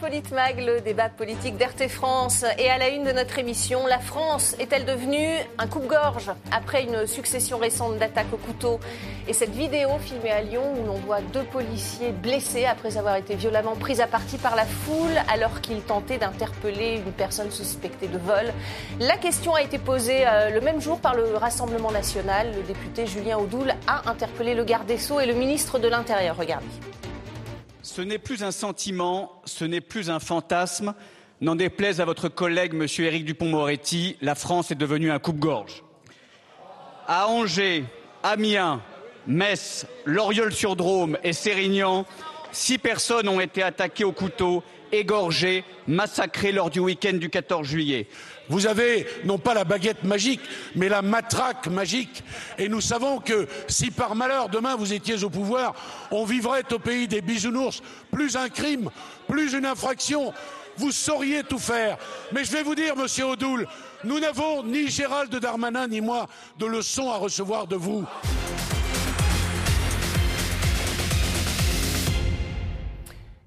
[0.00, 2.44] Politmag, le débat politique d'RT France.
[2.58, 5.28] Et à la une de notre émission, la France est-elle devenue
[5.58, 8.78] un coupe-gorge après une succession récente d'attaques au couteau?
[9.26, 13.34] Et cette vidéo filmée à Lyon où l'on voit deux policiers blessés après avoir été
[13.34, 18.18] violemment pris à partie par la foule alors qu'ils tentaient d'interpeller une personne suspectée de
[18.18, 18.52] vol.
[19.00, 22.52] La question a été posée euh, le même jour par le Rassemblement national.
[22.54, 26.36] Le député Julien Audoul a interpellé le garde des Sceaux et le ministre de l'Intérieur.
[26.36, 26.66] Regardez.
[27.90, 30.92] Ce n'est plus un sentiment, ce n'est plus un fantasme.
[31.40, 32.86] N'en déplaise à votre collègue, M.
[32.98, 35.82] Éric Dupont-Moretti, la France est devenue un coupe-gorge.
[37.06, 37.86] À Angers,
[38.22, 38.82] Amiens,
[39.26, 42.04] Metz, Loriol-sur-Drôme et Sérignan,
[42.52, 44.62] six personnes ont été attaquées au couteau,
[44.92, 48.06] égorgées, massacrées lors du week-end du 14 juillet.
[48.48, 50.40] Vous avez non pas la baguette magique,
[50.74, 52.22] mais la matraque magique.
[52.58, 55.74] Et nous savons que si par malheur demain vous étiez au pouvoir,
[56.10, 57.82] on vivrait au pays des bisounours.
[58.10, 58.90] Plus un crime,
[59.28, 60.32] plus une infraction.
[60.76, 61.98] Vous sauriez tout faire.
[62.32, 63.66] Mais je vais vous dire, monsieur Odoul,
[64.04, 68.06] nous n'avons ni Gérald Darmanin ni moi de leçons à recevoir de vous.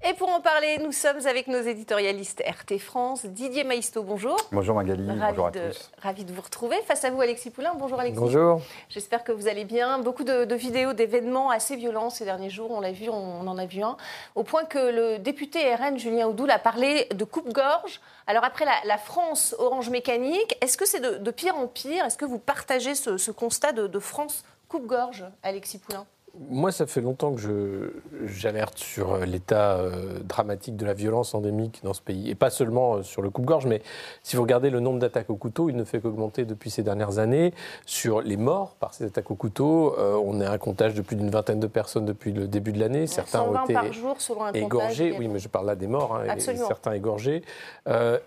[0.04, 3.24] Et pour en parler, nous sommes avec nos éditorialistes RT France.
[3.24, 4.36] Didier Maisto, bonjour.
[4.50, 5.92] Bonjour Magali, bonjour à de, tous.
[6.02, 6.74] Ravi de vous retrouver.
[6.88, 7.74] Face à vous, Alexis Poulain.
[7.78, 8.18] Bonjour Alexis.
[8.18, 8.60] Bonjour.
[8.88, 10.00] J'espère que vous allez bien.
[10.00, 12.72] Beaucoup de, vidéos, d'événements assez violents ces derniers jours.
[12.72, 13.96] On l'a vu, on, en a vu un.
[14.34, 18.00] Au point que le député RN, Julien Oudoul, a parlé de coupe-gorge.
[18.26, 22.04] Alors après la, France Orange Mécanique, est-ce que c'est de, pire en pire?
[22.06, 26.06] Est-ce que vous partagez ce, constat de, de France coupe-gorge, Alexis Poulain?
[26.48, 27.92] Moi, ça fait longtemps que
[28.24, 32.30] j'alerte sur euh, l'état euh, dramatique de la violence endémique dans ce pays.
[32.30, 33.82] Et pas seulement euh, sur le coupe-gorge, mais
[34.22, 37.18] si vous regardez le nombre d'attaques au couteau, il ne fait qu'augmenter depuis ces dernières
[37.18, 37.52] années.
[37.84, 41.16] Sur les morts par ces attaques au couteau, on est à un comptage de plus
[41.16, 43.06] d'une vingtaine de personnes depuis le début de l'année.
[43.06, 45.14] Certains ont été par jour, selon un égorgés.
[45.18, 47.42] Oui, mais je parle là des morts, hein, certains égorgés.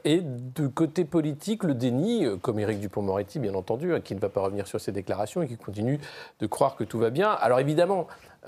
[0.03, 4.29] et de côté politique, le déni, comme Éric Dupont-Moretti, bien entendu, hein, qui ne va
[4.29, 5.99] pas revenir sur ses déclarations et qui continue
[6.39, 7.31] de croire que tout va bien.
[7.31, 7.94] Alors évidemment,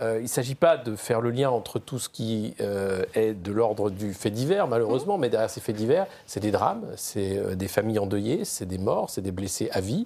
[0.02, 3.34] euh, il ne s'agit pas de faire le lien entre tout ce qui euh, est
[3.34, 7.38] de l'ordre du fait divers, malheureusement, mais derrière ces faits divers, c'est des drames, c'est
[7.38, 10.06] euh, des familles endeuillées, c'est des morts, c'est des blessés à vie,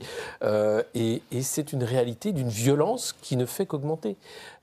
[0.94, 4.16] et, c'est une réalité d'une violence qui ne fait qu'augmenter.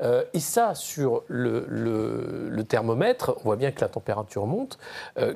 [0.02, 4.78] et ça, sur le, le, thermomètre, on voit bien que la température monte,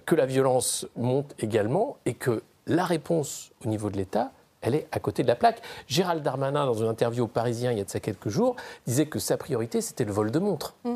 [0.06, 4.31] que la violence monte également, et que la réponse au niveau de l'État,
[4.62, 5.60] elle est à côté de la plaque.
[5.86, 8.56] Gérald Darmanin, dans une interview au Parisien il y a de ça quelques jours,
[8.86, 10.74] disait que sa priorité, c'était le vol de montre.
[10.84, 10.94] Mm.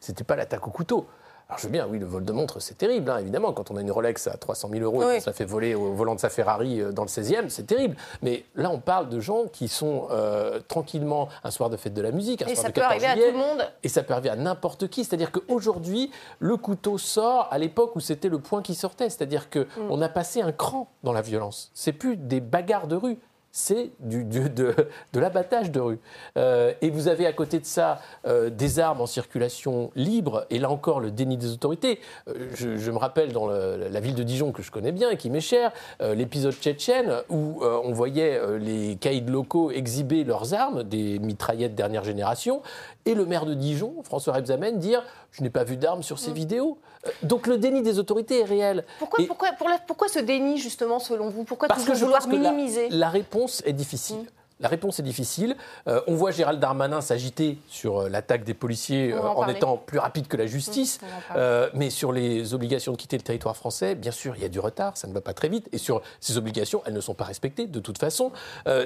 [0.00, 1.06] Ce n'était pas l'attaque au couteau.
[1.48, 3.52] Alors je veux bien, oui, le vol de montre, c'est terrible, hein, évidemment.
[3.52, 5.92] Quand on a une Rolex à 300 000 euros et qu'on se fait voler au
[5.92, 7.94] volant de sa Ferrari euh, dans le 16e, c'est terrible.
[8.20, 12.02] Mais là, on parle de gens qui sont euh, tranquillement un soir de fête de
[12.02, 13.62] la musique, un et soir ça de peut arriver à tout le monde.
[13.84, 15.04] Et ça peut arriver à n'importe qui.
[15.04, 19.08] C'est-à-dire qu'aujourd'hui, le couteau sort à l'époque où c'était le point qui sortait.
[19.08, 19.90] C'est-à-dire qu'on mm.
[19.90, 21.70] on a passé un cran dans la violence.
[21.74, 23.18] C'est plus des bagarres de rue
[23.56, 24.74] c'est du, de,
[25.14, 25.98] l'abattage de rue.
[26.36, 30.58] Euh, et vous avez à côté de ça euh, des armes en circulation libre, et
[30.58, 31.98] là encore le déni des autorités.
[32.28, 35.30] Euh, je, me rappelle dans la ville de Dijon que je connais bien et qui
[35.30, 41.74] m'est chère, l'épisode tchétchène où on voyait les caïds locaux exhiber leurs armes, des mitraillettes
[41.74, 42.60] dernière génération,
[43.06, 45.02] et le maire de Dijon, François Rebsamen, dire
[45.32, 46.34] je n'ai pas vu d'armes sur ces mm.
[46.34, 46.78] vidéos.
[47.06, 48.84] Euh, donc le déni des autorités est réel.
[48.98, 49.48] Pourquoi, pourquoi,
[49.86, 51.44] pourquoi ce déni, justement, selon vous?
[51.44, 52.88] Pourquoi Parce que je vouloir minimiser?
[52.90, 54.18] la, réponse est difficile.
[54.18, 54.26] Mm.
[54.58, 55.54] La réponse est difficile.
[55.86, 59.98] Euh, on voit Gérald Darmanin s'agiter sur euh, l'attaque des policiers euh, en, étant plus
[59.98, 60.98] rapide que la justice.
[61.02, 61.38] Mmh,
[61.74, 64.58] mais sur les obligations de quitter le territoire français, bien sûr, il y a du
[64.58, 65.68] retard, ça ne va pas très vite.
[65.72, 68.32] Et sur ces obligations, elles ne sont pas respectées de toute façon.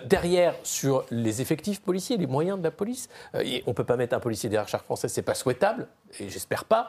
[0.04, 4.16] derrière, sur les effectifs policiers, les moyens de la police, on ne peut pas mettre
[4.16, 5.86] un policier derrière chaque Français, c'est pas souhaitable,
[6.18, 6.88] et j'espère pas.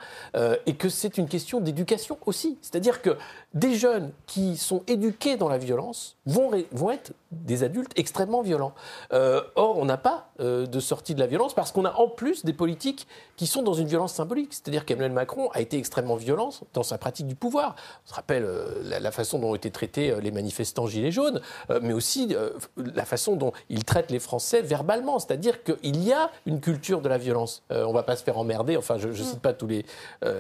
[0.66, 2.58] et que c'est une question d'éducation aussi.
[2.62, 3.18] C'est-à-dire que
[3.54, 8.74] des jeunes qui sont éduqués dans la violence vont, vont être des adultes extrêmement violents.
[9.13, 12.07] Euh, or, on n'a pas euh, de sortie de la violence parce qu'on a en
[12.07, 14.54] plus des politiques qui sont dans une violence symbolique.
[14.54, 17.75] C'est-à-dire qu'Emmanuel Macron a été extrêmement violent dans sa pratique du pouvoir.
[18.06, 21.42] On se rappelle euh, la, façon dont ont été traités les manifestants gilets jaunes,
[21.81, 22.34] mais aussi
[22.78, 25.19] la façon dont il traite les Français verbalement.
[25.19, 27.63] C'est-à-dire qu'il y a une culture de la violence.
[27.69, 28.78] on ne va pas se faire emmerder.
[28.78, 29.86] Enfin, je ne cite pas tous les,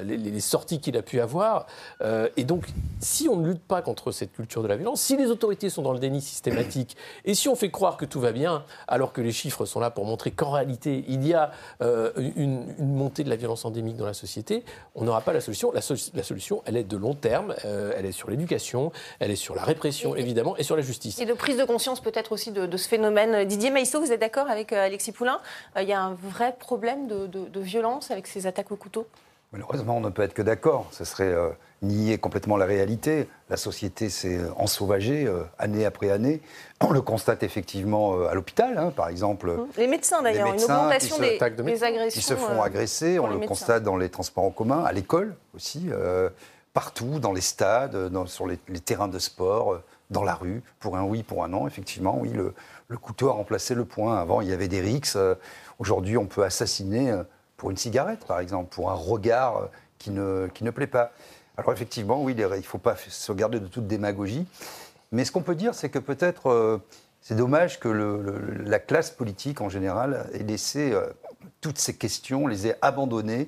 [0.03, 1.67] les, sorties qu'il a pu avoir.
[2.35, 2.65] et donc,
[2.99, 5.81] si on ne lutte pas contre cette culture de la violence, si les autorités sont
[5.81, 6.95] dans le déni systématique,
[7.25, 9.89] et si on fait croire que tout va bien, alors que les chiffres sont là
[9.89, 11.51] pour montrer qu'en réalité, il y a
[11.81, 14.63] euh, une, montée de la violence endémique dans la société,
[14.95, 15.71] on n'aura pas la solution.
[15.71, 19.55] La, solution, elle est de long terme, euh, elle est sur l'éducation, elle est sur
[19.55, 21.19] la répression, évidemment, et sur la justice.
[21.19, 23.45] Et de prise de conscience peut-être aussi de, ce phénomène.
[23.45, 25.39] Didier Maïsso, vous êtes d'accord avec euh, Alexis Poulain
[25.77, 29.07] Il y a un vrai problème de, violence avec ces attaques au couteau?
[29.53, 30.87] Malheureusement, on ne peut être que d'accord.
[30.91, 31.35] Ce serait
[31.81, 33.27] nier complètement la réalité.
[33.49, 35.29] La société s'est ensauvagée
[35.59, 36.41] année après année.
[36.79, 39.51] On le constate effectivement à l'hôpital, hein, par exemple.
[39.51, 39.67] Mmh.
[39.77, 41.37] Les médecins d'ailleurs, une augmentation des,
[41.83, 42.09] agressions.
[42.09, 45.89] Qui se font agresser, on le constate dans les transports en commun, à l'école aussi,
[46.73, 49.81] partout, dans les stades, sur les, terrains de sport,
[50.11, 51.67] dans la rue, pour un oui, pour un non.
[51.67, 52.53] Effectivement, oui, le,
[52.87, 54.17] le couteau a remplacé le poing.
[54.17, 55.17] Avant, il y avait des rixes.
[55.77, 57.21] Aujourd'hui, on peut assassiner
[57.61, 59.65] pour une cigarette, par exemple, pour un regard euh,
[59.99, 61.11] qui ne, qui ne plaît pas.
[61.57, 64.47] Alors effectivement, oui, il ne faut pas se garder de toute démagogie.
[65.11, 66.79] Mais ce qu'on peut dire, c'est que peut-être euh,
[67.21, 71.05] c'est dommage que la classe politique en général ait laissé euh,
[71.61, 73.47] toutes ces questions, les ait abandonnées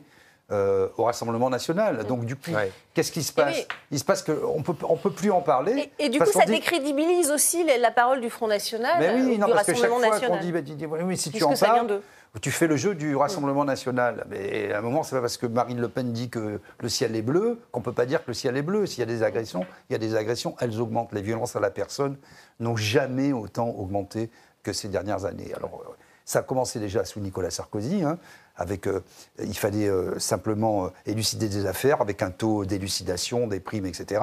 [0.51, 2.05] au Rassemblement national.
[2.05, 2.51] Donc du coup,
[2.93, 3.65] qu'est-ce qui se passe?
[3.89, 5.91] Il se passe qu'on peut, on peut plus en parler.
[5.97, 9.53] Et, du coup, ça décrédibilise aussi la parole du Front National, mais oui, non, du
[9.53, 10.19] parce Rassemblement que chaque national.
[10.19, 12.01] Fois qu'on dit, bah, oui, si tu en parles,
[12.41, 14.25] tu fais le jeu du Rassemblement national.
[14.29, 17.15] Mais à un moment, c'est pas parce que Marine Le Pen dit que le ciel
[17.15, 18.85] est bleu qu'on peut pas dire que le ciel est bleu.
[18.85, 21.13] S'il y a des agressions, il y a des agressions, elles augmentent.
[21.13, 22.17] Les violences à la personne
[22.59, 24.31] n'ont jamais autant augmenté
[24.63, 25.53] que ces dernières années.
[25.55, 25.93] Alors, euh,
[26.25, 28.17] ça a commencé déjà sous Nicolas Sarkozy, hein,
[28.55, 29.03] avec, euh,
[29.39, 34.21] il fallait euh, simplement élucider des affaires avec un taux d'élucidation, des primes, etc.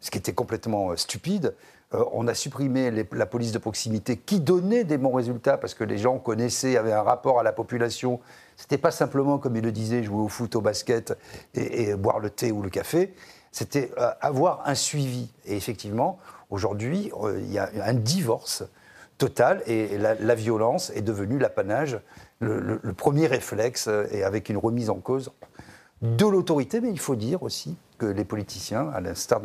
[0.00, 1.54] Ce qui était complètement stupide.
[1.94, 5.84] Euh, on a supprimé la police de proximité qui donnait des bons résultats parce que
[5.84, 8.20] les gens connaissaient, avaient un rapport à la population.
[8.56, 11.16] C'était pas simplement, comme il le disait, jouer au foot, au basket
[11.54, 13.12] et, boire le thé ou le café.
[13.50, 15.30] C'était euh, avoir un suivi.
[15.46, 16.18] Et effectivement,
[16.50, 18.62] aujourd'hui, euh, il y a un divorce
[19.18, 22.00] total et la, violence est devenue l'apanage,
[22.38, 25.30] le, premier réflexe, et avec une remise en cause
[26.00, 26.80] de l'autorité.
[26.80, 29.42] Mais il faut dire aussi que les politiciens, à l'instar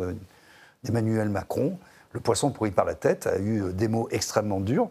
[0.84, 1.78] d'Emmanuel Macron,
[2.16, 4.90] le poisson pourri par la tête, a eu euh, des mots extrêmement durs.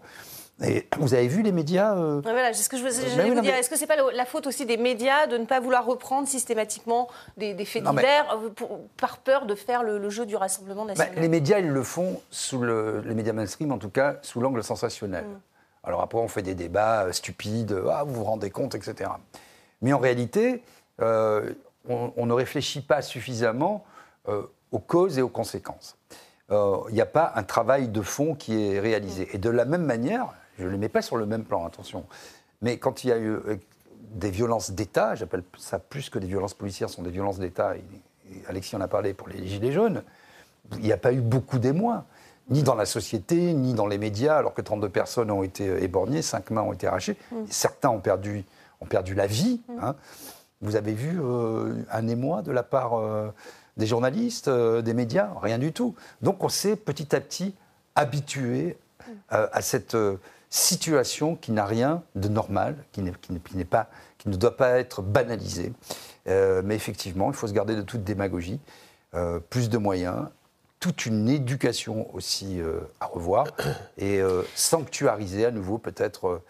[0.62, 2.20] Et vous avez vu les médias euh...
[2.22, 3.54] Voilà, c'est ce que je voulais vous dire.
[3.54, 7.08] Est-ce que c'est pas la faute aussi des médias de ne pas vouloir reprendre systématiquement
[7.36, 8.50] des, faits divers euh,
[8.96, 11.12] par peur de faire le, jeu du Rassemblement national?
[11.16, 14.62] Les médias, ils le font, sous le, les médias mainstream en tout cas, sous l'angle
[14.62, 15.24] sensationnel.
[15.24, 15.40] Mm.
[15.82, 19.10] Alors après, on fait des débats euh, stupides, ah, vous vous rendez compte, etc.
[19.82, 20.62] Mais en réalité,
[21.00, 23.84] on, ne réfléchit pas suffisamment
[24.70, 25.96] aux causes et aux conséquences.
[26.50, 29.28] Euh, il n'y a pas un travail de fond qui est réalisé.
[29.32, 32.04] Et de la même manière, je ne les mets pas sur le même plan, attention,
[32.60, 33.56] mais quand il y a eu euh,
[34.12, 37.74] des violences d'État, j'appelle ça plus que des violences policières, sont des violences d'État,
[38.46, 40.02] Alexis en a parlé pour les Gilets jaunes,
[40.72, 42.04] il n'y a pas eu beaucoup d'émois,
[42.50, 45.82] ni dans la société, ni dans les médias, alors que 32 personnes ont été euh,
[45.82, 47.44] éborgnées, 5 mains ont été arrachées, mm.
[47.48, 48.44] certains ont perdu,
[48.82, 49.62] ont perdu la vie.
[49.68, 49.78] Mm.
[49.80, 49.96] Hein.
[50.60, 51.20] Vous avez vu
[51.90, 52.94] un émoi de la part
[53.76, 55.94] des journalistes, euh, des médias, rien du tout.
[56.22, 57.54] Donc on s'est petit à petit
[57.94, 58.76] habitué
[59.32, 60.16] euh, à cette euh,
[60.50, 63.02] situation qui n'a rien de normal, qui,
[63.64, 63.88] pas,
[64.18, 65.72] qui ne doit pas être banalisée.
[66.26, 68.60] mais effectivement, il faut se garder de toute démagogie,
[69.50, 70.28] plus de moyens,
[70.78, 72.60] toute une éducation aussi
[73.00, 73.46] à revoir
[73.98, 74.20] et
[74.54, 76.40] sanctuariser à nouveau peut-être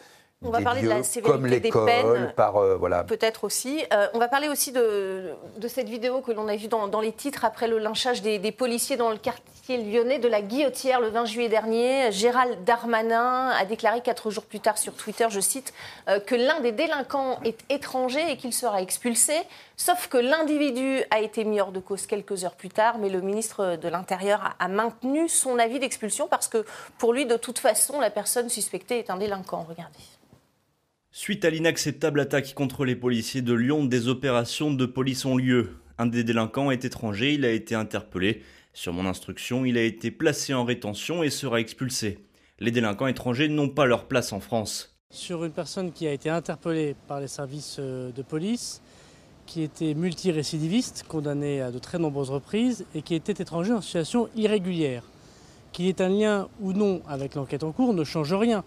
[0.44, 3.04] on va parler de la sévérité des peines, par, euh, voilà.
[3.04, 3.84] peut-être aussi.
[3.92, 7.12] Euh, on va parler aussi de, de cette vidéo que l'on a vue dans, les
[7.12, 11.24] titres après le lynchage des, policiers dans le quartier lyonnais de la Guillotière le 20
[11.24, 12.12] juillet dernier.
[12.12, 15.72] Gérald Darmanin a déclaré quatre jours plus tard sur Twitter, je cite,
[16.08, 19.34] euh, que l'un des délinquants est étranger et qu'il sera expulsé.
[19.76, 23.20] Sauf que l'individu a été mis hors de cause quelques heures plus tard, mais le
[23.20, 26.64] ministre de l'Intérieur a maintenu son avis d'expulsion parce que
[26.98, 29.66] pour lui, de toute façon, la personne suspectée est un délinquant.
[29.68, 29.98] Regardez.
[31.16, 35.76] Suite à l'inacceptable attaque contre les policiers de Lyon, des opérations de police ont lieu.
[35.96, 38.42] Un des délinquants est étranger, il a été interpellé.
[38.72, 42.18] Sur mon instruction, il a été placé en rétention et sera expulsé.
[42.58, 44.96] Les délinquants étrangers n'ont pas leur place en France.
[45.08, 48.82] Sur une personne qui a été interpellée par les services euh, de police,
[49.46, 54.28] qui était multirécidiviste, condamné à de très nombreuses reprises et qui était étranger en situation
[54.34, 55.04] irrégulière.
[55.70, 58.64] Qu'il ait un lien ou non avec l'enquête en cours ne change rien.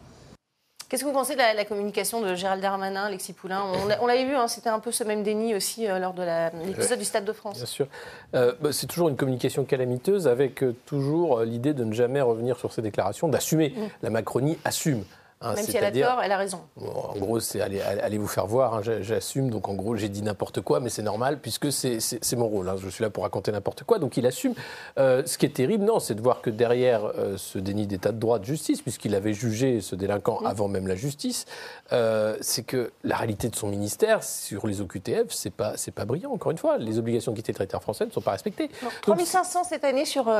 [0.89, 3.61] Qu'est-ce que vous pensez de la, communication de Gérald Darmanin, Alexis Poulain
[3.99, 6.23] On, l'avait vu, hein, c'était un peu ce même déni aussi euh, lors de
[6.65, 7.57] l'épisode du Stade de France.
[7.57, 7.87] Bien sûr.
[8.35, 12.57] Euh, bah, c'est toujours une communication calamiteuse avec euh, toujours l'idée de ne jamais revenir
[12.57, 13.73] sur ces déclarations, d'assumer.
[13.75, 13.81] Mm.
[14.01, 15.03] La Macronie assume.
[15.39, 16.61] Hein, Même si elle a tort, elle a raison.
[16.77, 19.51] en gros, c'est allez, vous faire voir, hein, j'assume.
[19.51, 22.67] Donc en gros, j'ai dit n'importe quoi, mais c'est normal puisque c'est mon rôle.
[22.69, 22.75] Hein.
[22.79, 24.55] je suis là pour raconter n'importe quoi, donc il assume.
[24.97, 28.11] Euh, ce qui est terrible, non, c'est de voir que derrière euh, ce déni d'état
[28.11, 31.45] de droit de justice, puisqu'il avait jugé ce délinquant avant même la justice,
[31.91, 36.31] euh, c'est que la réalité de son ministère sur les OQTF, c'est pas, pas brillant.
[36.31, 38.71] Encore une fois, les obligations de quitter le territoire français ne sont pas respectées.
[39.03, 40.31] 3500 cette année sur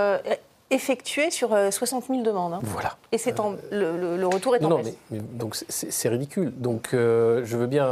[0.69, 2.53] effectué sur 60 000 demandes.
[2.53, 2.59] Hein.
[2.63, 2.97] Voilà.
[3.11, 3.35] Et c'est
[3.71, 6.51] le, retour est en non, mais, donc c'est ridicule.
[6.57, 7.87] Donc je veux bien,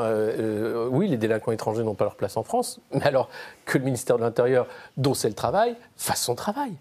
[0.91, 3.29] oui, les délinquants étrangers n'ont pas leur place en France, mais alors
[3.65, 4.67] que le ministère de l'Intérieur,
[4.97, 6.73] dont c'est le travail, fasse son travail.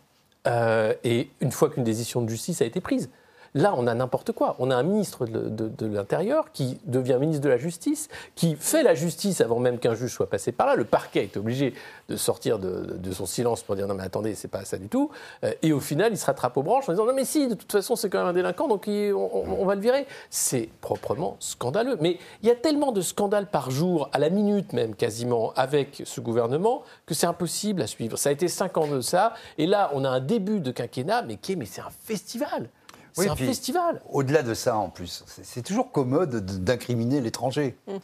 [1.05, 3.09] et une fois qu'une décision de justice a été prise,
[3.57, 4.57] Là, on a n'importe quoi.
[4.59, 8.95] On a un ministre de, l'Intérieur qui devient ministre de la Justice, qui fait la
[8.95, 10.75] justice avant même qu'un juge soit passé par là.
[10.75, 11.73] Le parquet est obligé
[12.09, 15.11] de sortir de, son silence pour dire non mais attendez, c'est pas ça du tout.
[15.45, 17.55] Euh, et au final, il se rattrape aux branches en disant non mais si, de
[17.55, 20.09] toute façon c'est quand même un délinquant, donc on, va le virer.
[20.31, 21.97] C'est proprement scandaleux.
[22.01, 26.03] Mais il y a tellement de scandales par jour, à la minute même quasiment, avec
[26.05, 28.17] ce gouvernement, que c'est impossible à suivre.
[28.17, 31.23] Ça a été cinq ans de ça, et là on a un début de quinquennat,
[31.23, 32.69] mais qui mais c'est un festival.
[33.15, 34.01] C'est un festival.
[34.11, 37.77] Au-delà de ça, en plus, c'est toujours commode d'incriminer l'étranger.
[37.87, 37.97] Mm.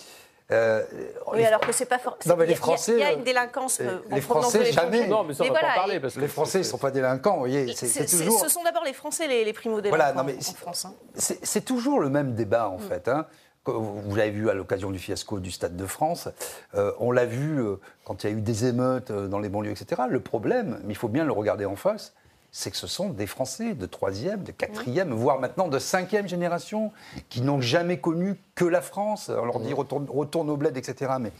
[0.52, 0.82] Euh,
[1.32, 2.34] oui, alors que c'est pas forcément.
[2.34, 2.92] Non, mais les Français.
[2.94, 3.78] Il y, a une délinquance.
[3.80, 5.06] Euh, les Français, jamais.
[5.06, 6.00] Non, mais ça, on va pas parler.
[6.00, 7.72] Parce que les Français ne sont pas délinquants, vous voyez.
[7.74, 8.40] C'est toujours...
[8.40, 10.86] Ce sont d'abord les Français, les, les primo-délinquants voilà, en France.
[10.86, 10.94] Hein.
[11.14, 12.80] C'est toujours le même débat, en mm.
[12.80, 13.08] fait.
[13.08, 13.26] Hein.
[13.66, 16.28] Vous l'avez vu à l'occasion du fiasco du Stade de France.
[16.74, 17.62] Euh, on l'a vu
[18.04, 20.02] quand il y a eu des émeutes dans les banlieues, etc.
[20.08, 22.14] Le problème, mais il faut bien le regarder en face,
[22.52, 26.92] c'est que ce sont des Français de troisième, de quatrième, voire maintenant de cinquième génération,
[27.28, 29.30] qui n'ont jamais connu que la France.
[29.30, 31.12] On leur dit retourne, retourne au bled, etc.
[31.20, 31.32] Mais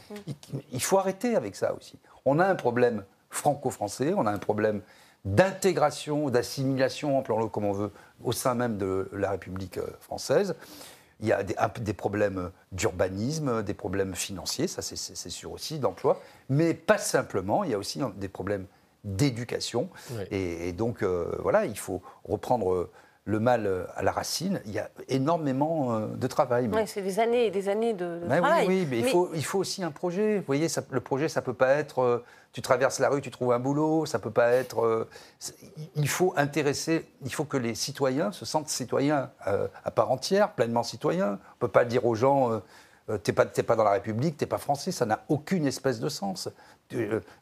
[0.73, 1.99] il, faut arrêter avec ça aussi.
[2.25, 4.83] On a un problème franco-français, on a un problème
[5.25, 10.55] d'intégration, d'assimilation, appelons-le comme on veut, au sein même de la République euh, française.
[11.21, 16.19] Il y a des, des problèmes d'urbanisme, des problèmes financiers, ça c'est sûr aussi, d'emploi,
[16.49, 18.67] mais pas simplement, il y a aussi des problèmes
[19.05, 19.89] d'éducation.
[20.31, 22.91] Et, donc, euh, voilà, il faut reprendre euh,
[23.25, 24.61] le mal euh, à la racine.
[24.67, 26.69] Il y a énormément de travail.
[26.73, 28.67] Oui, c'est des années et des années de, travail.
[28.67, 30.39] Oui, mais, Il, faut, il faut aussi un projet.
[30.39, 33.61] Vous voyez, le projet, ça peut pas être tu traverses la rue, tu trouves un
[33.61, 35.07] boulot, ça peut pas être.
[35.95, 40.83] il faut intéresser, il faut que les citoyens se sentent citoyens à part entière, pleinement
[40.83, 41.39] citoyens.
[41.55, 42.61] On peut pas dire aux gens.
[43.23, 46.49] t'es pas, pas dans la République, t'es pas français, ça n'a aucune espèce de sens.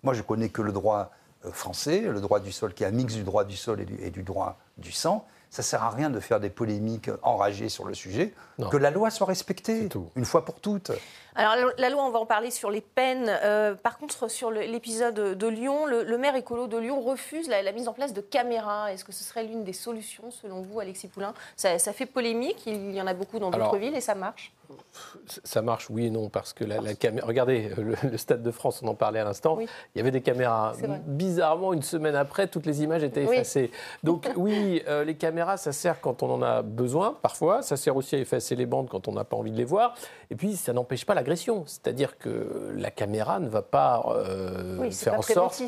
[0.02, 2.92] moi, je connais que le droit euh, français, le droit du sol qui est un
[2.92, 5.26] mix du droit du sol et du, droit du sang.
[5.50, 8.34] Ça sert à rien de faire des polémiques enragées sur le sujet.
[8.70, 10.90] Que la loi soit respectée, une fois pour toutes.
[11.34, 13.30] Alors la loi, on va en parler sur les peines.
[13.42, 17.88] Euh, par contre, sur l'épisode de Lyon, le, maire écolo de Lyon refuse la, mise
[17.88, 18.92] en place de caméras.
[18.92, 21.32] Est-ce que ce serait l'une des solutions, selon vous, Alexis Poulain?
[21.56, 24.52] Ça, fait polémique, il y en a beaucoup dans d'autres villes et ça marche
[25.44, 27.26] ça marche, oui et non, parce que la, caméra.
[27.26, 29.58] Regardez, le, Stade de France, on en parlait à l'instant.
[29.60, 30.74] Il y avait des caméras.
[31.06, 33.70] Bizarrement, une semaine après, toutes les images étaient effacées.
[34.02, 37.62] Donc, oui, euh, les caméras, ça sert quand on en a besoin, parfois.
[37.62, 39.94] Ça sert aussi à effacer les bandes quand on n'a pas envie de les voir.
[40.30, 41.64] Et puis, ça n'empêche pas l'agression.
[41.66, 45.62] C'est-à-dire que la caméra ne va pas euh, faire en sorte.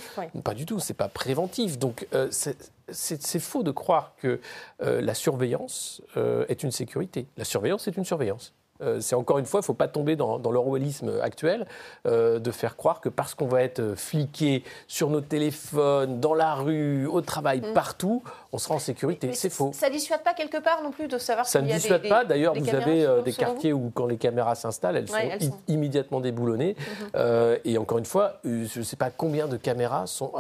[0.45, 1.79] Pas du tout, c'est pas préventif.
[1.79, 4.41] Donc, euh, c'est faux de croire que
[4.81, 6.03] la surveillance
[6.49, 7.27] est une sécurité.
[7.37, 8.53] La surveillance est une surveillance.
[8.83, 11.67] Euh, c'est encore une fois, il ne faut pas tomber dans, dans l'euroélisme actuel,
[12.07, 16.55] euh, de faire croire que parce qu'on va être fliqué sur nos téléphones, dans la
[16.55, 17.73] rue, au travail, mm.
[17.75, 18.23] partout,
[18.53, 19.33] on sera en sécurité.
[19.35, 19.71] C'est faux.
[19.75, 22.25] Ça ne dissuade pas quelque part non plus de savoir Ça ne dissuade pas.
[22.25, 26.77] D'ailleurs, vous avez euh, des quartiers où, quand les caméras s'installent, elles, sont immédiatement déboulonnées.
[27.15, 27.61] Mm-hmm.
[27.65, 30.33] et encore une fois, je ne sais pas combien de caméras sont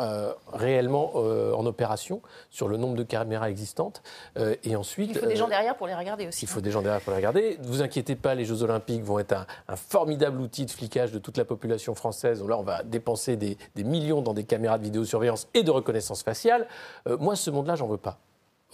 [0.52, 2.20] réellement en opération
[2.50, 4.02] sur le nombre de caméras existantes.
[4.64, 5.11] et ensuite.
[5.11, 6.44] Il faut des gens derrière pour les regarder aussi.
[6.44, 7.59] Il faut des gens derrière pour les regarder.
[7.62, 11.18] Ne vous inquiétez pas les Jeux Olympiques vont être un, formidable outil de flicage de
[11.18, 12.44] toute la population française.
[12.44, 16.66] Là, on va dépenser des, millions dans des caméras de vidéosurveillance et de reconnaissance faciale.
[17.06, 18.18] Euh, moi, ce monde-là, j'en veux pas,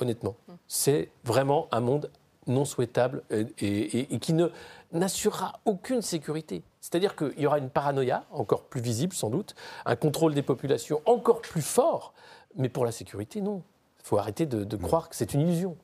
[0.00, 0.36] honnêtement.
[0.66, 2.10] C'est vraiment un monde
[2.46, 4.48] non souhaitable et, qui ne
[4.92, 6.62] n'assurera aucune sécurité.
[6.80, 11.02] C'est-à-dire qu'il y aura une paranoïa encore plus visible sans doute, un contrôle des populations
[11.06, 12.14] encore plus fort,
[12.54, 13.62] mais pour la sécurité, non.
[13.98, 15.76] Il faut arrêter de croire que c'est une illusion.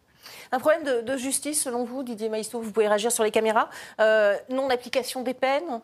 [0.51, 3.69] Un problème de, justice, selon vous, Didier Maïsto, vous pouvez réagir sur les caméras.
[4.01, 5.81] Euh, non application des peines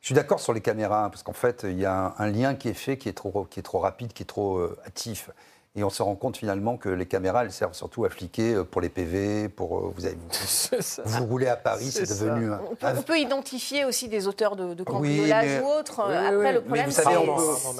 [0.00, 2.68] je suis d'accord sur les caméras, parce qu'en fait, il y a un, lien qui
[2.68, 5.30] est fait qui est trop, qui est trop rapide, qui est trop euh, actif.
[5.76, 8.64] Et on se rend compte finalement que les caméras, elles servent surtout à fliquer euh,
[8.64, 10.16] pour les PV, pour euh, vous, avez,
[11.04, 12.52] vous, roulez à Paris, c'est devenu.
[12.80, 16.00] On peut, identifier aussi des auteurs de, de cambriolage ou autres.
[16.00, 17.04] Après, le problème, c'est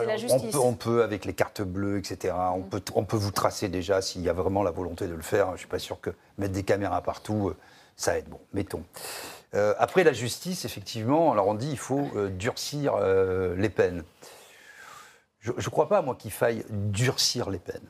[0.06, 0.56] la justice.
[0.56, 2.34] On peut, avec les cartes bleues, etc.
[2.54, 5.22] On peut, on peut vous tracer déjà s'il y a vraiment la volonté de le
[5.22, 5.48] faire.
[5.48, 7.56] Je ne suis pas sûr que mettre des caméras partout, euh,
[7.94, 8.28] ça aide.
[8.28, 8.82] Bon, mettons.
[9.78, 12.96] après la justice, effectivement, alors on dit il faut durcir
[13.56, 14.02] les peines.
[15.44, 17.86] Je ne crois pas, moi, qu'il faille durcir les peines.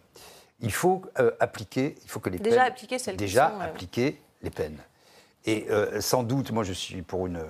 [0.61, 2.73] Il faut euh, appliquer, il faut que les déjà peines...
[2.73, 4.79] Appliquer celles déjà qui sont, appliquer les peines.
[5.45, 7.45] Et euh, sans doute, moi, je suis pour une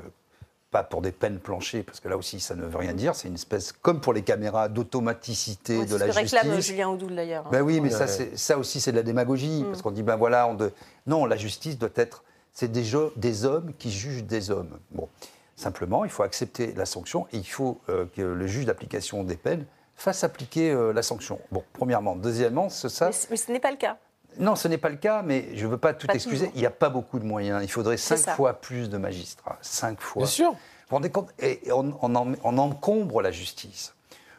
[0.70, 3.14] pas pour des peines planchées, parce que là aussi, ça ne veut rien dire.
[3.14, 6.22] C'est une espèce, comme pour les caméras, d'automaticité de la justice.
[6.22, 7.48] C'est ce que réclame Julien Audoul d'ailleurs.
[7.50, 9.66] Ben oui, mais ça, ça aussi, c'est de la démagogie, mm.
[9.66, 10.72] parce qu'on dit, ben voilà, on de...
[11.06, 14.76] non, la justice doit être, c'est des, des hommes qui jugent des hommes.
[14.90, 15.08] Bon,
[15.54, 19.36] simplement, il faut accepter la sanction et il faut euh, que le juge d'application des
[19.36, 21.40] peines fasse appliquer euh, la sanction.
[21.50, 22.16] Bon, premièrement.
[22.16, 23.10] Deuxièmement, ce, ça...
[23.30, 23.96] mais ce n'est pas le cas.
[24.38, 26.50] Non, ce n'est pas le cas, mais je ne veux pas tout excuser.
[26.54, 27.62] Il n'y a pas beaucoup de moyens.
[27.62, 29.58] Il faudrait cinq fois plus de magistrats.
[29.62, 30.22] Cinq fois.
[30.22, 30.50] Bien sûr.
[30.50, 30.56] Vous
[30.90, 33.94] vous rendez compte Et on, encombre la justice.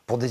[0.05, 0.29] Pour des,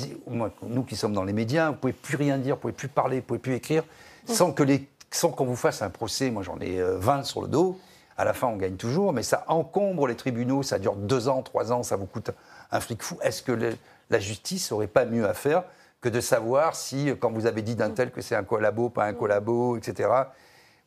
[0.62, 2.73] nous qui sommes dans les médias, vous ne pouvez plus rien dire, vous ne pouvez
[2.73, 3.83] plus parler, vous ne pouvez plus écrire,
[4.26, 6.31] sans que les, sans qu'on vous fasse un procès.
[6.31, 7.78] Moi, j'en ai 20 euh, sur le dos.
[8.16, 10.62] À la fin, on gagne toujours, mais ça encombre les tribunaux.
[10.62, 12.31] Ça dure deux ans, trois ans, ça vous coûte
[12.71, 13.19] un fric fou.
[13.23, 13.75] Est-ce que
[14.11, 15.64] la justice n'aurait pas mieux à faire
[16.00, 19.06] que de savoir si, quand vous avez dit d'un tel que c'est un collabo, pas
[19.06, 20.11] un collabo, etc.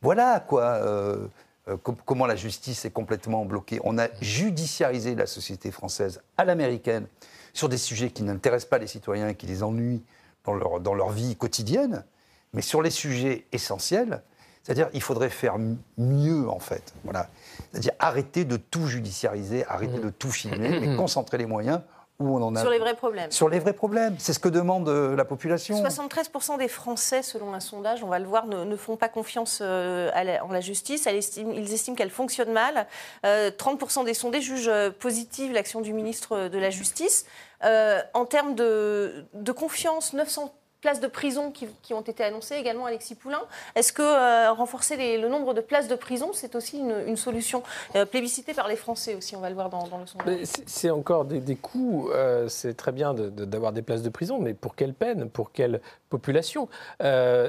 [0.01, 0.63] Voilà quoi.
[0.63, 1.27] Euh,
[1.69, 3.79] euh, comment la justice est complètement bloquée.
[3.83, 7.07] On a judiciarisé la société française à l'américaine
[7.53, 10.03] sur des sujets qui n'intéressent pas les citoyens et qui les ennuient
[10.45, 12.05] dans leur, dans leur vie quotidienne,
[12.53, 14.21] mais sur les sujets essentiels,
[14.63, 15.57] c'est-à-dire il faudrait faire
[15.97, 16.93] mieux en fait.
[17.03, 17.29] Voilà.
[17.71, 20.05] C'est-à-dire arrêter de tout judiciariser, arrêter mmh.
[20.05, 21.81] de tout filmer, mais concentrer les moyens
[22.19, 23.31] sur les vrais problèmes.
[23.31, 24.15] Sur les vrais problèmes.
[24.17, 25.83] C'est ce que demande euh, la population.
[25.83, 30.09] 73% des Français, selon un sondage, on va le voir, ne, font pas confiance euh,
[30.41, 31.07] en la justice.
[31.07, 32.87] ils estiment qu'elle fonctionne mal.
[33.23, 37.25] 30% euh, des sondés jugent positive l'action du ministre de la Justice.
[37.61, 43.15] en termes de, de confiance, 900 places de prison qui, ont été annoncées également, Alexis
[43.15, 43.41] Poulain.
[43.75, 47.63] Est-ce que euh, renforcer le nombre de places de prison, c'est aussi une, solution
[47.95, 51.25] euh, plébiscitée par les Français aussi, on va le voir dans, le sondage C'est encore
[51.25, 55.29] des, coûts, euh, c'est très bien d'avoir des places de prison, mais pour quelle peine
[55.29, 56.69] Pour quelle population?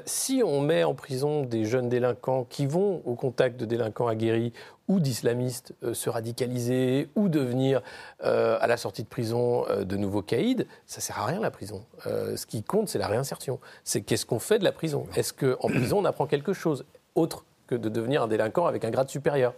[0.06, 4.52] Si on met en prison des jeunes délinquants qui vont au contact de délinquants aguerris
[4.88, 7.82] ou d'islamistes euh, se radicaliser ou devenir,
[8.24, 11.50] euh, à la sortie de prison, euh, de nouveaux caïds, ça sert à rien la
[11.50, 11.84] prison.
[12.04, 13.60] ce qui compte, c'est la réinsertion.
[13.84, 15.06] C'est qu'est-ce qu'on fait de la prison?
[15.14, 18.90] Est-ce qu'en prison, on apprend quelque chose autre que de devenir un délinquant avec un
[18.90, 19.54] grade supérieur?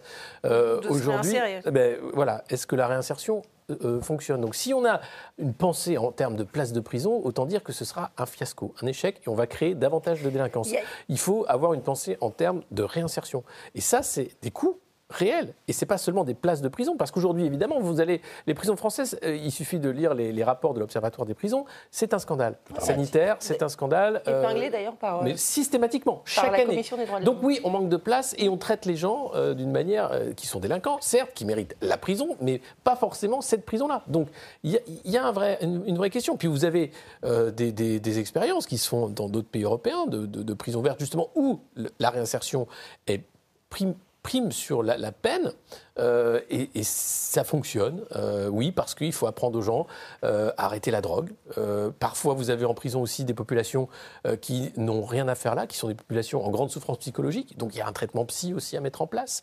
[0.89, 3.41] Aujourd'hui, eh ben, voilà, est-ce que la réinsertion
[4.01, 4.41] fonctionne?
[4.41, 4.99] Donc si on a
[5.37, 8.73] une pensée en termes de place de prison, autant dire que ce sera un fiasco,
[8.81, 10.73] un échec, et on va créer davantage de délinquance.
[11.07, 13.43] Il faut avoir une pensée en termes de réinsertion.
[13.75, 14.79] Et ça, c'est des coûts
[15.11, 15.53] réel.
[15.67, 18.21] Et ce n'est pas seulement des places de prison, parce qu'aujourd'hui, évidemment, vous allez.
[18.47, 22.13] Les prisons françaises, euh, il suffit de lire les, rapports de l'Observatoire des prisons, c'est
[22.13, 22.57] un scandale.
[22.79, 24.23] Sanitaire, c'est un scandale.
[24.27, 25.23] Euh, Épinglé d'ailleurs par.
[25.23, 26.83] mais systématiquement, chaque année.
[27.23, 30.47] Donc oui, on manque de place et on traite les gens euh, d'une manière qui
[30.47, 34.03] sont délinquants, certes, qui méritent la prison, mais pas forcément cette prison-là.
[34.07, 34.29] Donc
[34.63, 36.37] il y, a, un vrai, une, vraie question.
[36.37, 36.91] Puis vous avez
[37.23, 41.59] des, expériences qui se font dans d'autres pays européens de, de, prison verte, justement, où
[41.99, 42.67] la réinsertion
[43.07, 43.23] est
[43.69, 45.51] prime prime sur la, peine
[45.99, 49.87] euh, et, ça fonctionne, euh, oui, parce qu'il faut apprendre aux gens
[50.23, 51.31] euh, à arrêter la drogue.
[51.99, 53.87] parfois, vous avez en prison aussi des populations
[54.41, 57.57] qui n'ont rien à faire là, qui sont des populations en grande souffrance psychologique.
[57.57, 59.41] Donc, il y a un traitement psy aussi à mettre en place.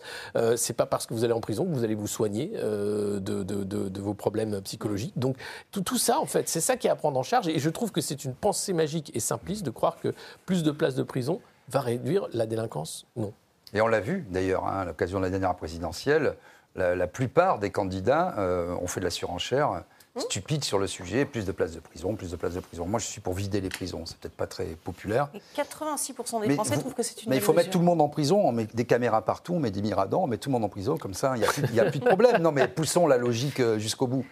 [0.57, 4.14] c'est pas parce que vous allez en prison que vous allez vous soigner de, vos
[4.14, 5.19] problèmes psychologiques.
[5.19, 5.37] Donc,
[5.71, 7.49] tout, tout ça, en fait, c'est ça qui est à prendre en charge.
[7.49, 10.14] Et je trouve que c'est une pensée magique et simpliste de croire que
[10.47, 13.07] plus de places de prison va réduire la délinquance.
[13.17, 13.33] Non.
[13.75, 16.37] Et on l'a vu d'ailleurs, hein, à l'occasion de la dernière présidentielle,
[16.77, 19.83] la, plupart des candidats euh, ont fait de la surenchère
[20.15, 20.21] mmh.
[20.21, 22.87] stupide sur le sujet, plus de places de prison, plus de places de prison.
[22.87, 25.29] Moi, je suis pour vider les prisons, c'est peut-être pas très populaire.
[25.35, 28.01] Et 86% des Français trouvent que c'est une Mais il faut mettre tout le monde
[28.01, 30.53] en prison, on met des caméras partout, on met des miradors, on met tout le
[30.53, 31.41] monde en prison, comme ça, il
[31.73, 32.41] n'y a, a, plus de problème.
[32.43, 34.25] Non, mais poussons la logique euh, jusqu'au bout.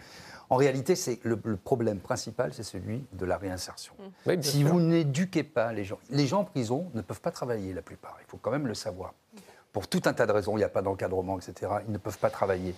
[0.49, 3.95] En réalité, c'est le, problème principal, c'est celui de la réinsertion.
[4.27, 4.43] Mmh.
[4.43, 7.83] si vous n'éduquez pas les gens, les gens en prison ne peuvent pas travailler la
[7.83, 8.17] plupart.
[8.21, 9.15] Il faut quand même le savoir.
[9.73, 11.73] Pour tout un tas de raisons, il n'y a pas d'encadrement, etc.
[11.87, 12.75] Ils ne peuvent pas travailler.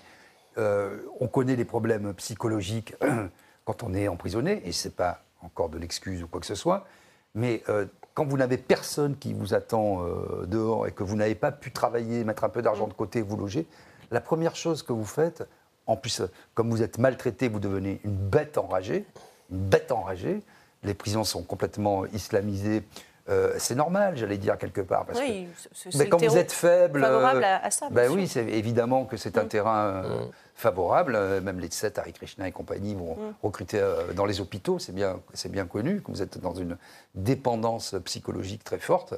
[0.57, 2.95] Euh, on connaît les problèmes psychologiques
[3.65, 6.55] quand on est emprisonné, et ce n'est pas encore de l'excuse ou quoi que ce
[6.55, 6.87] soit.
[7.35, 11.37] Mais euh, quand vous n'avez personne qui vous attend euh, dehors et que vous n'avez
[11.37, 13.69] pas pu travailler, mettre un peu d'argent de côté, vous loger,
[14.11, 15.47] la première chose que vous faites,
[15.89, 16.23] en plus,
[16.55, 19.07] comme vous êtes maltraité, vous devenez une bête enragée.
[19.51, 20.43] Une bête enragée.
[20.85, 22.85] Les prisons sont complètement islamisées.
[23.31, 25.07] Euh, c'est normal, j'allais dire quelque part.
[25.07, 25.49] Parce oui,
[25.91, 27.89] que, mais quand vous êtes faible, favorable à, ça.
[27.91, 29.49] Ben oui, c'est évidemment que c'est un mm.
[29.49, 30.31] terrain euh, mm.
[30.55, 31.15] favorable.
[31.15, 33.35] Euh, même les 7, Harry Krishna et compagnie vont mm.
[33.43, 33.83] recruter
[34.15, 34.79] dans les hôpitaux.
[34.79, 36.77] C'est bien, c'est bien connu que vous êtes dans une
[37.15, 39.15] dépendance psychologique très forte.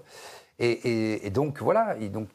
[0.61, 2.29] Et, donc voilà, donc,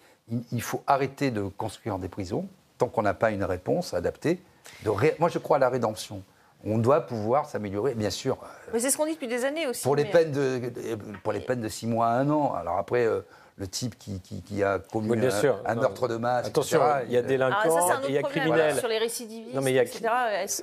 [0.51, 4.41] il faut arrêter de construire des prisons tant qu'on n'a pas une réponse adaptée.
[4.83, 6.23] De Moi, je crois à la rédemption.
[6.63, 8.37] On doit pouvoir s'améliorer, bien sûr.
[8.73, 9.83] Mais c'est ce qu'on dit depuis des années aussi.
[9.83, 10.61] Pour les, peines de,
[11.23, 12.55] pour les peines de 6 mois à 1 an.
[12.55, 13.21] Alors après, euh,
[13.57, 15.61] le type qui, qui, a commis bien un, sûr.
[15.65, 16.47] un meurtre de masse.
[16.47, 18.75] Attention, il y a délinquants, ah, il y a criminels.
[18.75, 19.83] Sur les récidivistes, non, mais il y a...
[19.83, 20.09] etc.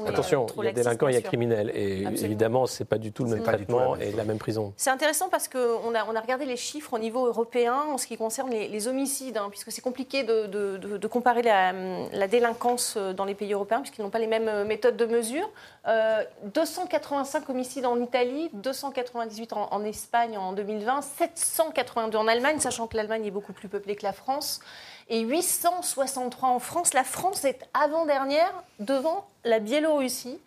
[0.07, 1.71] Attention, il y a délinquants, il y a criminels.
[1.75, 2.25] Et Absolument.
[2.25, 4.75] évidemment, ce n'est pas du tout le même traitement et la même prison.
[4.77, 8.07] C'est intéressant parce qu'on a, on a regardé les chiffres au niveau européen en ce
[8.07, 12.99] qui concerne les, homicides, hein, puisque c'est compliqué de, de, de, comparer la, la, délinquance
[12.99, 15.49] dans les pays européens, puisqu'ils n'ont pas les mêmes méthodes de mesure.
[15.87, 22.82] Euh, 285 homicides en Italie, 298 en, en Espagne en 2020, 782 en Allemagne, sachant
[22.87, 24.61] que l'Allemagne est beaucoup plus peuplée que la France,
[25.09, 26.95] et 863 en France.
[26.95, 30.39] La France est avant-dernière devant la Biélorussie.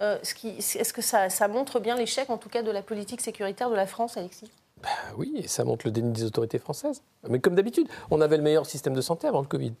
[0.00, 3.70] Euh, Est-ce que ça, ça montre bien l'échec, en tout cas, de la politique sécuritaire
[3.70, 4.50] de la France, Alexis?
[4.82, 7.02] Bah oui, et ça montre le déni des autorités françaises.
[7.28, 9.72] Mais comme d'habitude, on avait le meilleur système de santé avant le Covid.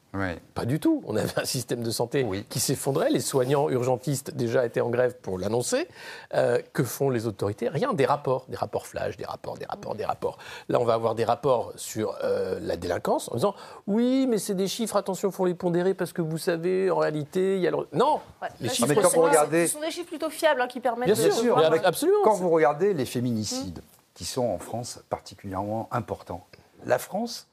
[0.54, 1.02] Pas du tout.
[1.06, 3.10] On avait un système de santé qui s'effondrait.
[3.10, 5.88] Les soignants urgentistes déjà étaient en grève pour l'annoncer.
[6.34, 7.68] Euh, que font les autorités?
[7.68, 7.94] Rien.
[7.94, 8.46] Des rapports.
[8.48, 10.38] Des rapports flash, des rapports, des rapports, des rapports.
[10.68, 13.54] Là, on va avoir des rapports sur euh, la délinquance en disant
[13.88, 16.98] oui, mais c'est des chiffres, attention, il faut les pondérer parce que vous savez, en
[16.98, 17.78] réalité, il y a le...
[17.92, 18.20] Non
[18.60, 19.66] Les chiffres, quand vous regardez...
[19.66, 22.18] ce sont des chiffres plutôt fiables hein, qui permettent Bien sûr, absolument.
[22.22, 23.80] Quand vous regardez les féminicides,
[24.14, 26.46] qui sont en France particulièrement importants.
[26.84, 27.48] La France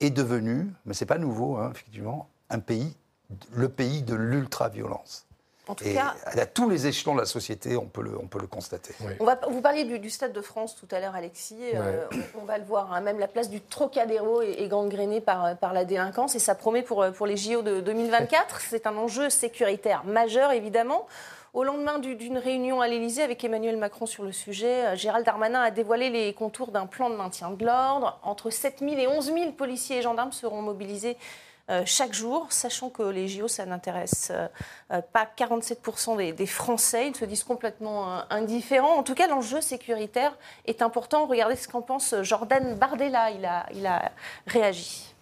[0.00, 2.96] est devenue, mais ce n'est pas nouveau, hein, effectivement, un pays,
[3.52, 5.26] le pays de l'ultra-violence.
[5.68, 8.38] En tout cas, à tous les échelons de la société, on peut le, on peut
[8.38, 8.94] le constater.
[9.18, 11.58] On va, vous parliez du, Stade de France tout à l'heure, Alexis.
[11.74, 12.06] Euh,
[12.40, 15.72] on, va le voir, hein, même la place du Trocadéro est, est, gangrénée par, par
[15.72, 18.60] la délinquance et ça promet pour, pour les JO de 2024.
[18.60, 21.08] C'est un enjeu sécuritaire majeur, évidemment.
[21.56, 25.62] Au lendemain d'une réunion à l'Élysée avec Emmanuel Macron sur le sujet, euh, Gérald Darmanin
[25.62, 28.20] a dévoilé les contours d'un plan de maintien de l'ordre.
[28.24, 31.16] Entre 7 000 et 11 000 policiers et gendarmes seront mobilisés
[31.70, 37.08] euh, chaque jour, sachant que les JO, ça n'intéresse euh, pas 47% des, Français.
[37.08, 38.98] Ils se disent complètement indifférents.
[38.98, 41.24] En tout cas, l'enjeu sécuritaire est important.
[41.24, 43.30] Regardez ce qu'en pense Jordan Bardella.
[43.72, 44.12] Il a
[44.46, 45.15] réagi.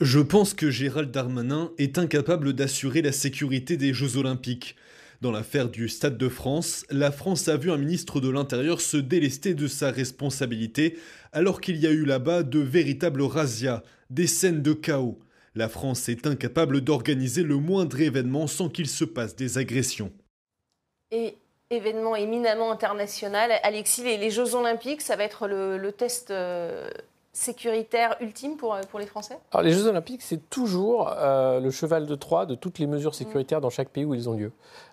[0.00, 4.76] Je pense que Gérald Darmanin est incapable d'assurer la sécurité des Jeux Olympiques.
[5.20, 8.96] Dans l'affaire du Stade de France, la France a vu un ministre de l'Intérieur se
[8.96, 10.98] délester de sa responsabilité
[11.32, 15.18] alors qu'il y a eu là-bas de véritables razzias, des scènes de chaos.
[15.54, 20.12] La France est incapable d'organiser le moindre événement sans qu'il se passe des agressions.
[21.10, 21.36] Et
[21.68, 26.88] événement éminemment international, Alexis, les, Jeux Olympiques, ça va être le, test euh,
[27.32, 31.70] sécuritaire ultime pour, euh, pour les Français Alors, Les Jeux Olympiques, c'est toujours euh, le
[31.70, 34.52] cheval de Troie de toutes les mesures sécuritaires dans chaque pays où ils ont lieu.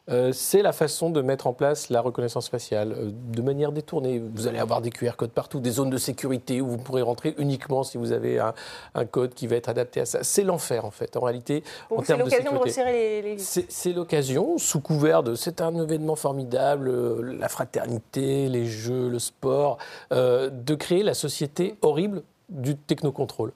[0.10, 4.20] Euh, c'est la façon de mettre en place la reconnaissance faciale de manière détournée.
[4.20, 7.36] Vous allez avoir des QR codes partout, des zones de sécurité où vous pourrez rentrer
[7.38, 8.54] uniquement si vous avez un,
[8.96, 10.24] un code qui va être adapté à ça.
[10.24, 11.64] C'est l'enfer en fait, en réalité.
[11.90, 13.38] en c'est l'occasion de, resserrer les, les...
[13.38, 19.78] C'est l'occasion, sous couvert de c'est un événement formidable, la fraternité, les jeux, le sport,
[20.12, 23.52] de créer la société horrible du technocontrôle.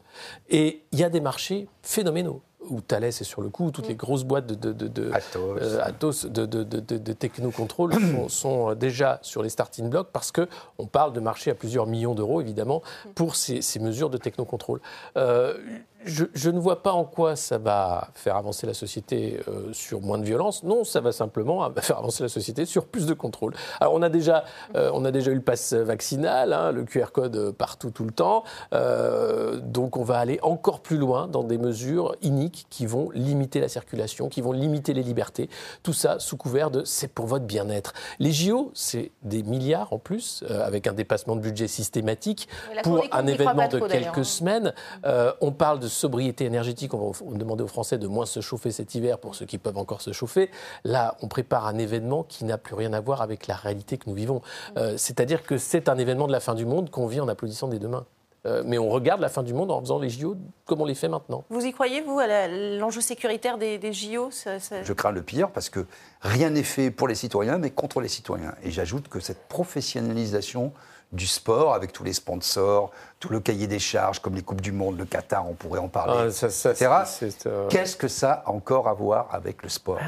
[0.50, 3.96] Et il y a des marchés phénoménaux où Thales est sur le coup, toutes les
[3.96, 5.12] grosses boîtes de, de, de,
[5.82, 6.26] Atos.
[6.26, 7.94] Euh, de, technocontrôle
[8.30, 12.42] sont, déjà sur les starting blocks parce qu'on parle de marchés à plusieurs millions d'euros,
[12.42, 12.82] évidemment,
[13.16, 14.80] pour ces, mesures de technocontrôle.
[15.18, 15.58] Euh,
[16.06, 20.18] je, ne vois pas en quoi ça va faire avancer la société euh, sur moins
[20.18, 20.64] de violence.
[20.64, 23.54] Non, ça va simplement faire avancer la société sur plus de contrôle.
[23.80, 24.44] Alors on a déjà,
[24.76, 28.12] euh, on a déjà eu le pass vaccinal, hein, le QR code partout tout le
[28.12, 28.44] temps.
[28.74, 33.60] Euh, donc on va aller encore plus loin dans des mesures iniques qui vont limiter
[33.60, 35.50] la circulation, qui vont limiter les libertés.
[35.84, 37.94] Tout ça sous couvert de c'est pour votre bien-être.
[38.20, 42.48] Les JO, c'est des milliards en plus, avec un dépassement de budget systématique
[42.84, 44.24] pour un événement de quelques hein.
[44.24, 44.74] semaines.
[45.42, 48.96] on parle de sobriété énergétique, on va demander aux Français de moins se chauffer cet
[48.96, 50.50] hiver pour ceux qui peuvent encore se chauffer.
[50.84, 54.10] Là, on prépare un événement qui n'a plus rien à voir avec la réalité que
[54.10, 54.42] nous vivons.
[54.78, 57.68] Euh, c'est-à-dire que c'est un événement de la fin du monde qu'on vit en applaudissant
[57.68, 58.06] des deux mains.
[58.48, 60.96] Euh, mais on regarde la fin du monde en faisant les JO comme on les
[60.96, 61.44] fait maintenant.
[61.50, 65.86] Vous y croyez, vous, à l'enjeu sécuritaire des, JO Je crains le pire parce que
[66.22, 68.56] rien n'est fait pour les citoyens, mais contre les citoyens.
[68.64, 70.74] Et j'ajoute que cette professionnalisation
[71.12, 74.72] du sport avec tous les sponsors, tout le cahier des charges, comme les Coupes du
[74.72, 76.90] Monde, le Qatar, on pourrait en parler, ah, etc.
[77.46, 80.00] Euh, Qu'est-ce que ça a encore à voir avec le sport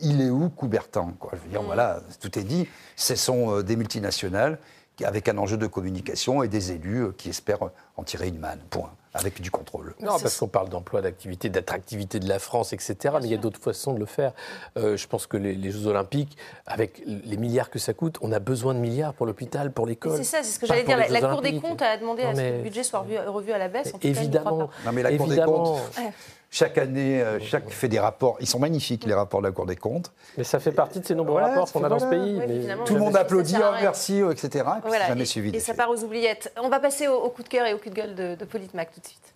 [0.00, 1.32] Il est où Coubertin quoi?
[1.34, 1.66] Je veux dire, mm.
[1.66, 2.68] voilà, tout est dit.
[2.96, 4.58] Ce sont euh, des multinationales
[5.02, 8.60] avec un enjeu de communication et des élus euh, qui espèrent en tirer une manne.
[8.70, 9.94] Point avec du contrôle.
[10.00, 13.14] Non, parce qu'on parle d'emploi, d'activité, d'attractivité de la France, etc.
[13.20, 14.32] mais il y a d'autres façons de le faire.
[14.76, 18.40] Euh, je pense que les, Jeux Olympiques, avec les milliards que ça coûte, on a
[18.40, 20.16] besoin de milliards pour l'hôpital, pour l'école.
[20.16, 20.98] C'est ça, c'est ce que j'allais dire.
[21.08, 23.68] La, Cour des comptes a demandé à ce que le budget soit revu, à la
[23.68, 23.94] baisse.
[23.94, 24.68] En évidemment.
[24.84, 25.80] non, mais la Cour des comptes.
[26.54, 28.36] Chaque année, euh, chaque fait des rapports.
[28.38, 30.12] Ils sont magnifiques, les rapports de la Cour des comptes.
[30.38, 32.38] Mais ça fait partie de ces nombreux rapports qu'on a dans ce pays.
[32.86, 34.64] Tout le monde applaudit, oh, merci, etc.
[34.78, 35.50] Et puis jamais suivi.
[35.52, 36.52] Et ça part aux oubliettes.
[36.62, 38.92] On va passer au, coup de cœur et au coup de gueule de, de Politmac
[38.94, 39.34] tout de suite.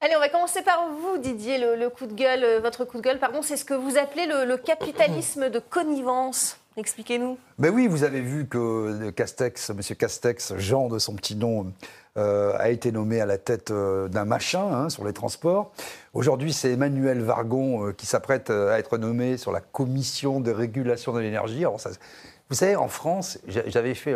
[0.00, 1.58] Allez, on va commencer par vous, Didier.
[1.58, 4.26] Le, coup de gueule, euh, votre coup de gueule, pardon, c'est ce que vous appelez
[4.26, 6.56] le, capitalisme de connivence.
[6.76, 7.38] Expliquez-nous.
[7.58, 11.72] Ben oui, vous avez vu que Castex, Monsieur Castex, Jean de son petit nom,
[12.16, 15.72] euh, a été nommé à la tête euh, d'un machin hein, sur les transports.
[16.14, 21.20] Aujourd'hui, c'est Emmanuel Vargon qui s'apprête à être nommé sur la commission de régulation de
[21.20, 21.64] l'énergie.
[21.64, 24.14] vous savez, en France, j'avais fait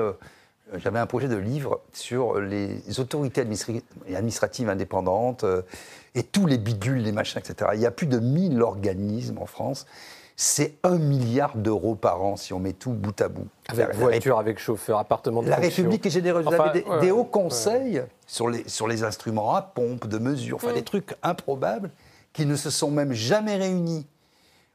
[0.74, 5.62] j'avais un projet de livre sur les autorités administratives indépendantes euh,
[6.14, 7.70] et tous les bidules, les machins, etc.
[7.74, 9.86] Il y a plus de 1000 organismes en France.
[10.38, 13.49] C'est un milliard d'euros par an si on met tout bout à bout.
[13.68, 16.44] Avec voiture, avec chauffeur, appartement de La République est généreuse.
[16.44, 20.75] Vous avez des, hauts conseils sur, les, sur les instruments à pompe, de mesure, enfin
[20.75, 21.90] des trucs improbables
[22.35, 24.07] qui ne se sont même jamais réunis.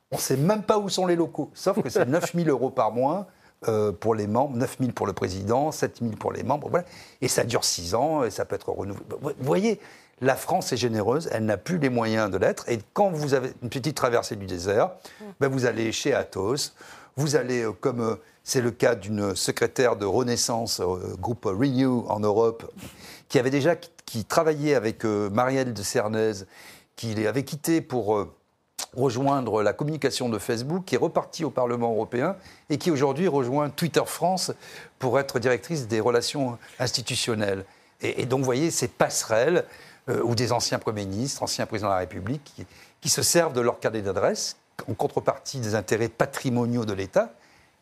[0.10, 2.91] On ne sait même pas où sont les locaux, sauf que c'est 9000 euros par
[2.91, 3.28] mois
[3.67, 6.69] euh, pour les membres, 9 000 pour le président, 7 000 pour les membres.
[6.69, 6.86] Voilà.
[7.21, 9.06] Et ça dure 6 ans et ça peut être renouvelé.
[9.21, 9.80] Vous voyez,
[10.21, 12.69] la France est généreuse, elle n'a plus les moyens de l'être.
[12.69, 14.91] Et quand vous avez une petite traversée du désert,
[15.39, 16.73] ben vous allez chez Athos,
[17.17, 20.81] vous allez, euh, comme euh, c'est le cas d'une secrétaire de Renaissance,
[21.19, 22.71] groupe Renew en Europe,
[23.29, 26.34] qui avait déjà qui, travaillait avec Marielle de Cernez,
[26.95, 28.27] qui avait quitté pour
[28.95, 32.36] rejoindre la communication de Facebook, qui est repartie au Parlement européen
[32.69, 34.51] et qui aujourd'hui rejoint Twitter France
[34.99, 37.65] pour être directrice des relations institutionnelles.
[38.01, 39.65] Et, donc, vous voyez, ces passerelles
[40.12, 42.65] euh, où des anciens premiers ministres, anciens présidents de la République, qui,
[43.02, 47.34] qui se servent de leur carnet d'adresse en contrepartie des intérêts patrimoniaux de l'État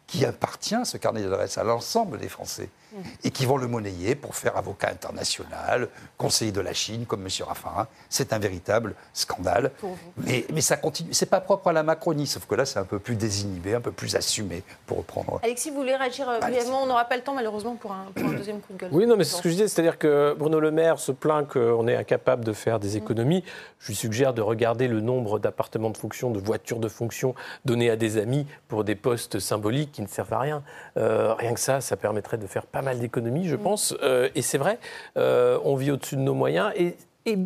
[0.09, 2.97] qui appartient, ce carnet d'adresse, à l'ensemble des Français mmh.
[3.25, 7.29] et qui vont le monnayer pour faire avocat international, conseiller de la Chine, comme M.
[7.45, 7.87] Raffarin.
[8.09, 9.71] C'est un véritable scandale.
[10.17, 11.13] Mais, mais ça continue.
[11.13, 13.81] C'est pas propre à la Macronie, sauf que là, c'est un peu plus désinhibé, un
[13.81, 15.39] peu plus assumé, pour reprendre.
[15.43, 18.61] Alexis, vous voulez réagir euh, brièvement On n'aura pas le temps, malheureusement, pour un, deuxième
[18.61, 18.89] coup de gueule.
[18.91, 19.67] Oui, non, mais c'est ce que je disais.
[19.67, 23.03] C'est-à-dire que Bruno Le Maire se plaint qu'on est incapable de faire des mmh.
[23.03, 23.43] économies.
[23.77, 27.91] Je lui suggère de regarder le nombre d'appartements de fonction, de voitures de fonction donnés
[27.91, 30.63] à des amis pour des postes symboliques qui ne servent à rien.
[30.95, 33.59] Euh, rien que ça, ça permettrait de faire pas mal d'économies, je mm.
[33.59, 33.95] pense.
[34.01, 34.79] Euh, et c'est vrai,
[35.17, 36.71] euh, on vit au-dessus de nos moyens.
[36.75, 36.95] Et,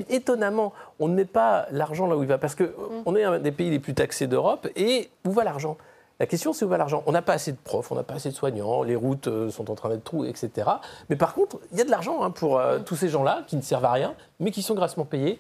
[0.10, 2.38] étonnamment, on ne met pas l'argent là où il va.
[2.38, 3.04] Parce qu'on mm.
[3.06, 4.68] on est un des pays les plus taxés d'Europe.
[4.76, 5.78] Et où va l'argent?
[6.20, 7.02] La question, c'est où va l'argent?
[7.08, 9.72] On n'a pas assez de profs, on n'a pas assez de soignants, les routes sont
[9.72, 10.70] en train d'être trouées, etc.
[11.10, 12.84] Mais par contre, il y a de l'argent hein, pour mm.
[12.86, 15.40] tous ces gens-là qui ne servent à rien, mais qui sont grassement payés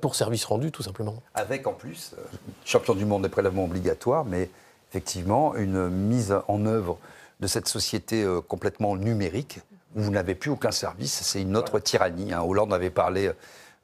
[0.00, 1.16] pour services rendus, tout simplement.
[1.34, 2.16] Avec en plus,
[2.64, 4.48] champion du monde des prélèvements obligatoires, mais
[4.94, 6.98] effectivement une mise en œuvre
[7.40, 9.58] de cette société euh, complètement numérique,
[9.96, 11.20] où vous n'avez plus aucun service.
[11.22, 12.32] C'est une autre tyrannie.
[12.32, 12.42] Hein.
[12.42, 13.32] Hollande avait parlé euh,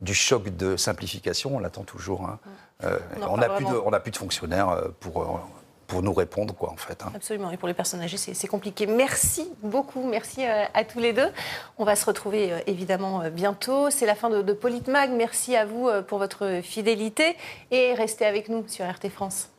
[0.01, 2.27] du choc de simplification, on l'attend toujours.
[2.27, 2.38] Hein.
[2.85, 2.96] Euh,
[3.29, 3.64] on n'a plus,
[4.05, 5.40] plus, de fonctionnaires pour,
[5.88, 7.03] pour nous répondre, quoi, en fait.
[7.03, 7.11] Hein.
[7.14, 7.51] Absolument.
[7.51, 8.87] Et pour les personnes âgées, c'est compliqué.
[8.87, 10.09] Merci beaucoup.
[10.09, 11.29] Merci à tous les deux.
[11.77, 13.90] On va se retrouver évidemment bientôt.
[13.90, 15.11] C'est la fin de, de Politmag.
[15.11, 17.37] Merci à vous pour votre fidélité
[17.73, 19.51] et restez avec nous sur RT France.